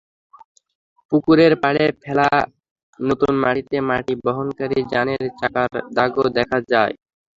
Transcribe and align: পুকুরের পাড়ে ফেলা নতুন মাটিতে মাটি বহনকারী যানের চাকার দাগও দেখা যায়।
পুকুরের 1.11 1.53
পাড়ে 1.63 1.85
ফেলা 2.03 2.27
নতুন 2.99 3.33
মাটিতে 3.43 3.77
মাটি 3.89 4.13
বহনকারী 4.25 4.79
যানের 4.91 5.23
চাকার 5.39 5.71
দাগও 5.97 6.25
দেখা 6.37 6.57
যায়। 6.71 6.93